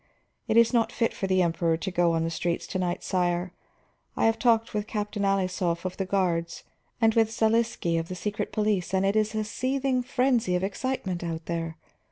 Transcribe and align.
"It 0.47 0.57
is 0.57 0.73
not 0.73 0.91
fit 0.91 1.13
for 1.13 1.27
the 1.27 1.43
Emperor 1.43 1.77
to 1.77 1.91
go 1.91 2.13
on 2.13 2.23
the 2.23 2.31
streets 2.31 2.65
to 2.65 2.79
night. 2.79 3.03
Sire, 3.03 3.53
I 4.17 4.25
have 4.25 4.39
talked 4.39 4.73
with 4.73 4.87
Captain 4.87 5.23
Alisov 5.23 5.85
of 5.85 5.97
the 5.97 6.07
guards 6.07 6.63
and 6.99 7.13
with 7.13 7.29
Zaliski 7.29 7.99
of 7.99 8.07
the 8.07 8.15
secret 8.15 8.51
police, 8.51 8.95
and 8.95 9.05
it 9.05 9.15
is 9.15 9.35
a 9.35 9.43
seething 9.43 10.01
frenzy 10.01 10.55
of 10.55 10.63
excitement 10.63 11.23
out 11.23 11.45
there. 11.45 11.77